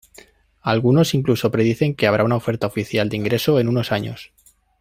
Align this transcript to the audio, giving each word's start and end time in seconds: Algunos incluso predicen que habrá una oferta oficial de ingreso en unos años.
Algunos 0.63 1.13
incluso 1.13 1.51
predicen 1.51 1.93
que 1.93 2.07
habrá 2.07 2.23
una 2.23 2.35
oferta 2.35 2.65
oficial 2.65 3.07
de 3.09 3.17
ingreso 3.17 3.59
en 3.59 3.67
unos 3.69 3.91
años. 3.91 4.31